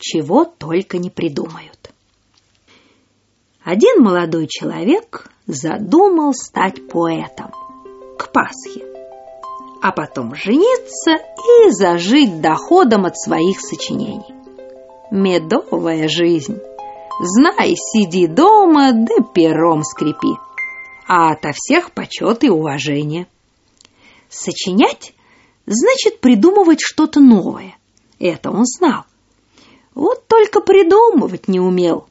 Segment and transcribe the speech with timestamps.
[0.00, 1.92] чего только не придумают.
[3.62, 7.52] Один молодой человек задумал стать поэтом
[8.18, 8.84] к Пасхе,
[9.82, 14.34] а потом жениться и зажить доходом от своих сочинений.
[15.10, 16.58] Медовая жизнь.
[17.22, 20.38] Знай, сиди дома, да пером скрипи.
[21.06, 23.26] А ото всех почет и уважение.
[24.28, 25.12] Сочинять
[25.66, 27.76] значит придумывать что-то новое.
[28.18, 29.04] Это он знал.
[29.94, 32.06] Вот только придумывать не умел.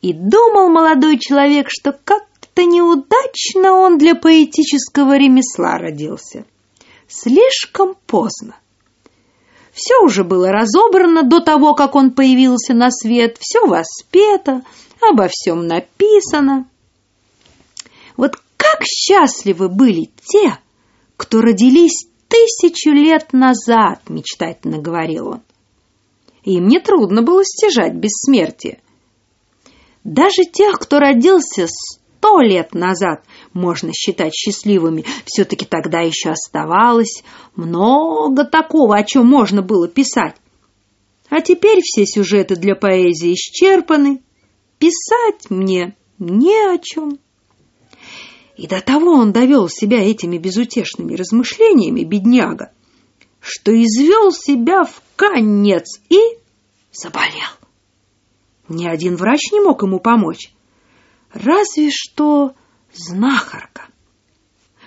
[0.00, 6.44] И думал молодой человек, что как-то неудачно он для поэтического ремесла родился.
[7.08, 8.56] Слишком поздно.
[9.72, 14.62] Все уже было разобрано до того, как он появился на свет, все воспето,
[15.00, 16.66] обо всем написано.
[18.16, 20.58] Вот как счастливы были те,
[21.16, 25.42] кто родились тысячу лет назад, мечтательно говорил он.
[26.46, 28.80] Им не трудно было стяжать бессмертие.
[30.04, 35.04] Даже тех, кто родился сто лет назад, можно считать счастливыми.
[35.24, 37.24] Все-таки тогда еще оставалось
[37.56, 40.36] много такого, о чем можно было писать.
[41.28, 44.22] А теперь все сюжеты для поэзии исчерпаны.
[44.78, 47.18] Писать мне не о чем.
[48.56, 52.70] И до того он довел себя этими безутешными размышлениями, бедняга,
[53.40, 56.18] что извел себя в конец и
[56.92, 57.50] заболел.
[58.68, 60.52] Ни один врач не мог ему помочь.
[61.32, 62.52] Разве что
[62.92, 63.82] знахарка.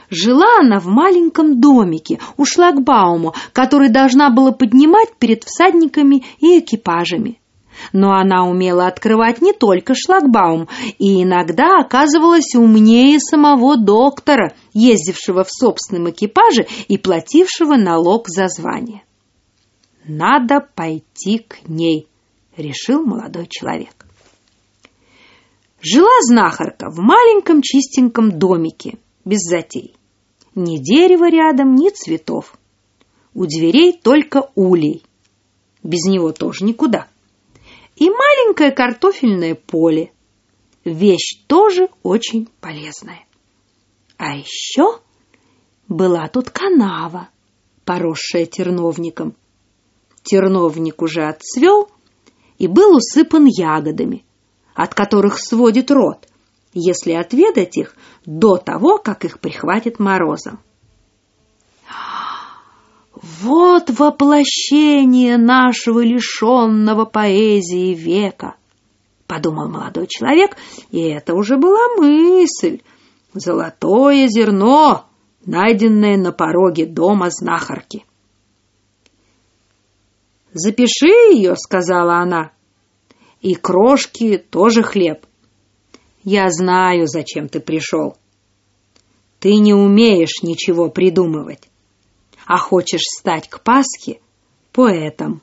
[0.09, 7.39] Жила она в маленьком домике у шлагбауму, который должна была поднимать перед всадниками и экипажами.
[7.94, 15.52] Но она умела открывать не только шлагбаум, и иногда оказывалась умнее самого доктора, ездившего в
[15.52, 19.03] собственном экипаже и платившего налог за звание.
[20.05, 22.08] «Надо пойти к ней»,—
[22.58, 24.06] решил молодой человек.
[25.81, 29.96] Жила знахарка в маленьком чистеньком домике, без затей.
[30.56, 32.57] Ни дерева рядом, ни цветов.
[33.34, 35.03] У дверей только улей.
[35.84, 37.07] Без него тоже никуда
[38.00, 40.12] и маленькое картофельное поле.
[40.85, 43.25] Вещь тоже очень полезная.
[44.18, 45.01] А еще
[45.88, 47.29] была тут канава,
[47.85, 49.35] поросшая терновником.
[50.29, 51.90] Терновник уже отцвел
[52.59, 54.23] и был усыпан ягодами,
[54.75, 56.28] от которых сводит рот,
[56.72, 57.95] если отведать их
[58.28, 60.59] до того, как их прихватит морозом.
[63.41, 68.53] Вот воплощение нашего лишенного поэзии века,
[69.25, 70.57] подумал молодой человек,
[70.91, 72.81] и это уже была мысль.
[73.34, 75.06] Золотое зерно,
[75.44, 78.06] найденное на пороге дома знахарки.
[80.54, 82.52] «Запиши ее»,— сказала она.
[83.42, 85.26] «И крошки тоже хлеб.
[86.24, 88.18] Я знаю, зачем ты пришел.
[89.40, 91.70] Ты не умеешь ничего придумывать
[92.50, 94.20] а хочешь стать к Пасхе
[94.74, 95.42] поэтом.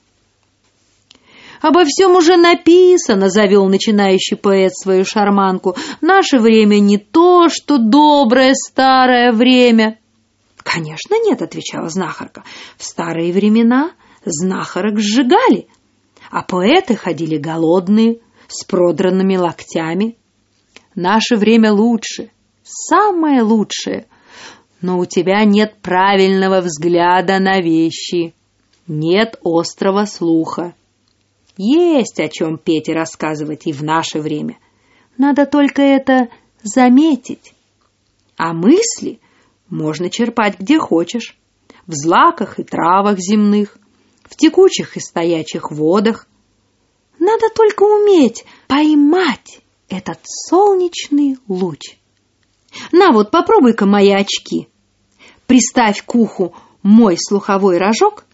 [1.63, 5.77] «Обо всем уже написано»,— завел начинающий поэт свою шарманку.
[6.01, 10.01] «Наше время не то, что доброе старое время».
[10.57, 12.43] «Конечно нет»,— отвечала знахарка.
[12.77, 13.93] «В старые времена
[14.27, 15.69] знахарок сжигали,
[16.31, 20.17] а поэты ходили голодные, с продранными локтями.
[20.95, 22.31] Наше время лучше,
[22.63, 24.07] самое лучшее
[24.81, 28.35] но у тебя нет правильного взгляда на вещи,
[28.87, 30.75] нет острого слуха.
[31.57, 34.59] Есть о чем петь и рассказывать и в наше время.
[35.17, 36.29] Надо только это
[36.63, 37.55] заметить.
[38.37, 39.19] А мысли
[39.69, 41.37] можно черпать где хочешь.
[41.87, 43.79] В злаках и травах земных,
[44.29, 46.27] в текучих и стоячих водах.
[47.19, 51.97] Надо только уметь поймать этот солнечный луч.
[52.93, 54.69] На вот, попробуй-ка мои очки.
[55.47, 58.27] Приставь к уху мой слуховой рожок,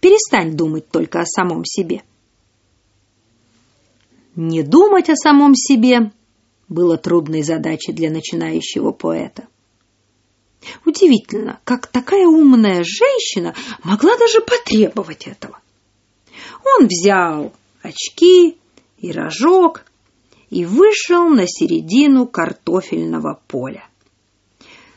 [0.00, 2.02] перестань думать только о самом себе.
[4.36, 6.12] Не думать о самом себе
[6.68, 9.46] было трудной задачей для начинающего поэта.
[10.84, 15.60] Удивительно, как такая умная женщина могла даже потребовать этого.
[16.64, 17.52] Он взял
[17.82, 18.58] очки
[18.98, 19.84] и рожок
[20.50, 23.86] и вышел на середину картофельного поля.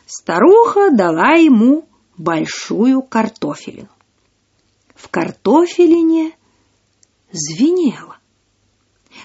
[0.06, 1.88] Старуха дала ему
[2.18, 3.90] большую картофелину.
[4.96, 6.31] В картофелине
[7.31, 8.18] звенело.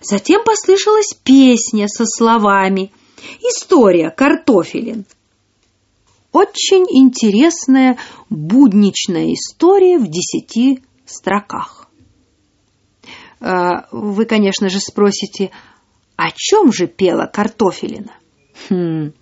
[0.02, 2.92] Затем послышалась песня со словами
[3.40, 5.06] «История картофелин».
[6.32, 7.98] Очень интересная
[8.30, 11.88] будничная история в десяти строках.
[13.40, 15.50] А, вы, конечно же, спросите,
[16.16, 18.12] о чем же пела Картофелина?
[18.68, 19.12] Хм,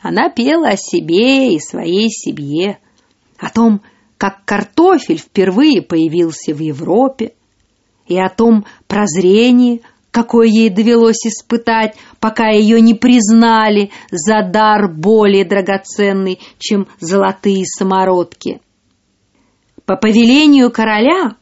[0.00, 2.78] она пела о себе и своей семье,
[3.38, 3.82] о том,
[4.16, 7.34] как картофель впервые появился в Европе,
[8.06, 15.44] и о том прозрении, какое ей довелось испытать, пока ее не признали за дар более
[15.44, 18.60] драгоценный, чем золотые самородки.
[19.84, 21.36] По повелению короля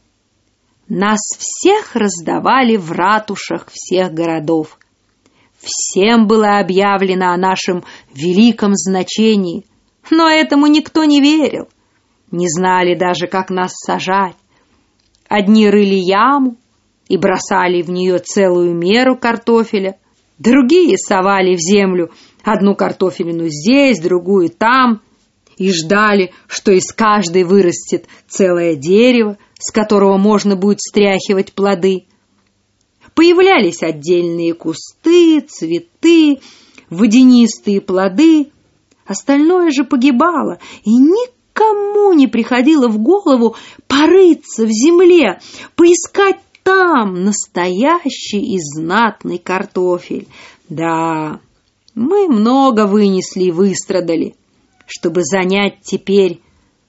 [0.87, 4.77] нас всех раздавали в ратушах всех городов.
[5.59, 9.65] Всем было объявлено о нашем великом значении,
[10.09, 11.67] но этому никто не верил.
[12.31, 14.35] Не знали даже, как нас сажать.
[15.27, 16.55] Одни рыли яму
[17.09, 19.97] и бросали в нее целую меру картофеля,
[20.37, 22.11] другие совали в землю
[22.43, 25.01] одну картофелину здесь, другую там,
[25.57, 32.05] и ждали, что из каждой вырастет целое дерево, с которого можно будет стряхивать плоды.
[33.15, 36.39] Появлялись отдельные кусты, цветы,
[36.89, 38.51] водянистые плоды.
[39.05, 43.55] Остальное же погибало, и никому не приходило в голову
[43.87, 45.39] порыться в земле,
[45.75, 50.27] поискать там настоящий и знатный картофель.
[50.67, 51.39] Да,
[51.95, 54.35] мы много вынесли и выстрадали,
[54.85, 56.41] чтобы занять теперь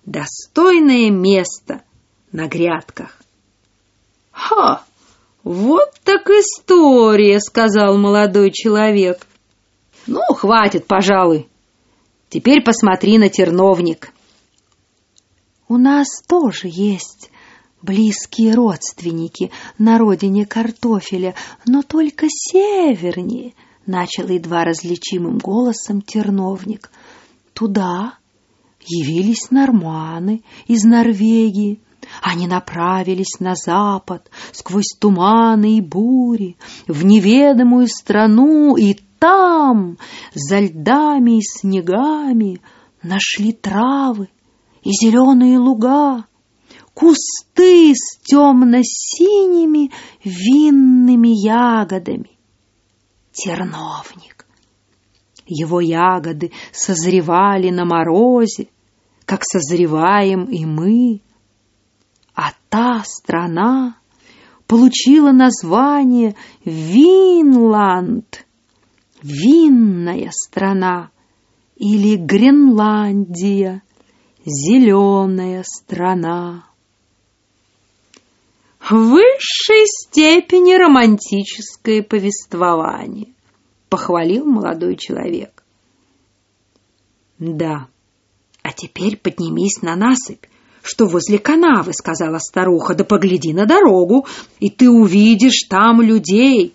[0.04, 1.82] достойное место
[2.32, 3.20] на грядках.
[4.32, 4.82] «Ха!
[5.44, 9.28] Вот так история!»— сказал молодой человек.
[10.08, 11.48] «Ну, хватит, пожалуй.
[12.30, 14.10] Теперь посмотри на терновник».
[15.68, 17.30] «У нас тоже есть
[17.82, 21.34] близкие родственники на родине картофеля,
[21.66, 23.54] но только севернее»,—
[23.86, 26.90] начал едва различимым голосом терновник.
[27.54, 28.14] «Туда
[28.84, 31.80] явились норманы из Норвегии,
[32.22, 39.98] они направились на запад, сквозь туманы и бури, в неведомую страну, и там,
[40.34, 42.60] за льдами и снегами,
[43.02, 44.28] нашли травы
[44.82, 46.24] и зеленые луга,
[46.98, 49.92] кусты с темно-синими
[50.24, 52.32] винными ягодами.
[53.30, 54.46] Терновник.
[55.46, 58.66] Его ягоды созревали на морозе,
[59.24, 61.22] как созреваем и мы,
[62.34, 63.96] а та страна
[64.66, 66.34] получила название
[66.64, 68.44] Винланд,
[69.22, 71.10] винная страна,
[71.76, 73.82] или Гренландия,
[74.44, 76.67] зеленая страна.
[78.88, 83.28] В высшей степени романтическое повествование,
[83.90, 85.62] похвалил молодой человек.
[87.38, 87.88] Да,
[88.62, 90.46] а теперь поднимись на насыпь,
[90.82, 94.26] что возле канавы,— сказала старуха,— да погляди на дорогу,
[94.58, 96.74] и ты увидишь там людей.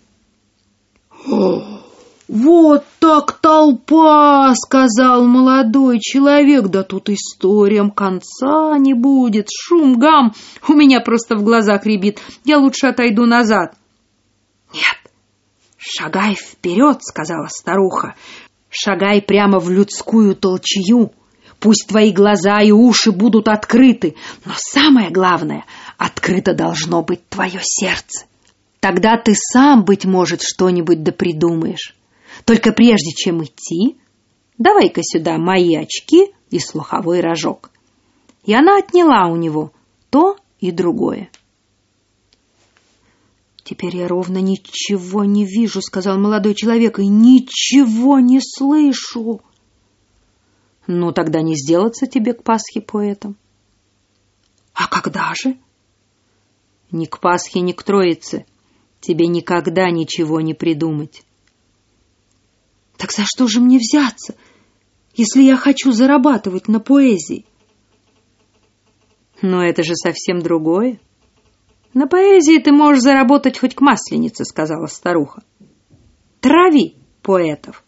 [2.30, 6.68] «Вот так толпа!»— сказал молодой человек.
[6.68, 9.50] «Да тут историям конца не будет.
[9.52, 10.34] Шум, гам!
[10.68, 12.20] У меня просто в глазах рябит.
[12.46, 13.76] Я лучше отойду назад».
[14.74, 14.98] «Нет,
[15.78, 18.16] шагай вперед!»— сказала старуха.
[18.70, 21.12] «Шагай прямо в людскую толчью.
[21.60, 24.16] Пусть твои глаза и уши будут открыты,
[24.46, 25.66] но самое главное,
[25.98, 28.26] открыто должно быть твое сердце.
[28.80, 31.96] Тогда ты сам, быть может, что-нибудь да придумаешь.
[32.46, 33.98] Только прежде чем идти,
[34.58, 37.72] давай-ка сюда мои очки и слуховой рожок.
[38.46, 39.72] И она отняла у него
[40.10, 41.30] то и другое.
[43.64, 49.42] «Теперь я ровно ничего не вижу»,— сказал молодой человек,— «и ничего не слышу».
[50.86, 53.38] Ну, тогда не сделаться тебе к Пасхе поэтом.
[54.74, 55.58] А когда же?
[56.92, 58.46] Ни к Пасхе, ни к Троице.
[59.00, 61.24] Тебе никогда ничего не придумать.
[63.04, 64.34] Так за что же мне взяться,
[65.14, 67.46] если я хочу зарабатывать на поэзии?
[69.42, 71.02] Но это же совсем другое.
[71.94, 75.44] На поэзии ты можешь заработать хоть к масленице, сказала старуха.
[76.40, 77.84] Трави поэтов,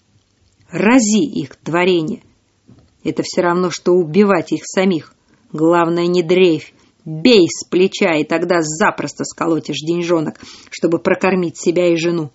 [0.70, 2.22] рази их творение—
[3.06, 5.16] это все равно, что убивать их самих.
[5.54, 6.74] Главное, не дрейфь.
[7.06, 10.42] Бей с плеча, и тогда запросто сколотишь деньжонок,
[10.72, 12.32] чтобы прокормить себя и жену.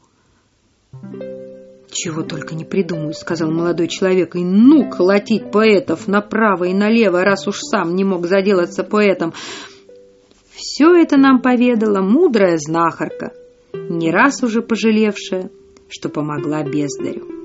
[2.03, 4.35] «Чего только не придумаю»,— сказал молодой человек.
[4.35, 9.35] «И ну колотить поэтов направо и налево, раз уж сам не мог заделаться поэтом».
[10.55, 13.35] Все это нам поведала мудрая знахарка,
[13.75, 15.51] не раз уже пожалевшая,
[15.91, 17.40] что помогла бездарю.